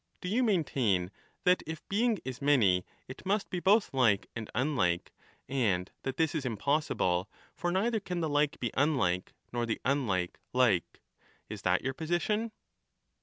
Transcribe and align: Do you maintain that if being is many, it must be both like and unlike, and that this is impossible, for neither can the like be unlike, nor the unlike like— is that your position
Do 0.19 0.29
you 0.29 0.41
maintain 0.41 1.11
that 1.43 1.61
if 1.67 1.87
being 1.87 2.17
is 2.25 2.41
many, 2.41 2.87
it 3.07 3.23
must 3.23 3.51
be 3.51 3.59
both 3.59 3.93
like 3.93 4.25
and 4.35 4.49
unlike, 4.55 5.11
and 5.47 5.91
that 6.01 6.17
this 6.17 6.33
is 6.33 6.43
impossible, 6.43 7.29
for 7.53 7.71
neither 7.71 7.99
can 7.99 8.19
the 8.19 8.27
like 8.27 8.59
be 8.59 8.71
unlike, 8.73 9.35
nor 9.53 9.67
the 9.67 9.79
unlike 9.85 10.39
like— 10.53 11.01
is 11.51 11.61
that 11.61 11.83
your 11.83 11.93
position 11.93 12.51